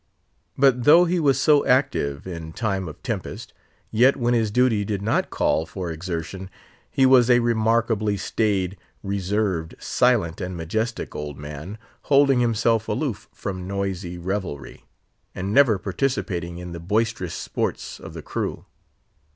[0.57, 3.53] But though he was so active in time of tempest,
[3.91, 6.49] yet when his duty did not call for exertion,
[6.89, 13.67] he was a remarkably staid, reserved, silent, and majestic old man, holding himself aloof from
[13.67, 14.85] noisy revelry,
[15.35, 18.65] and never participating in the boisterous sports of the crew.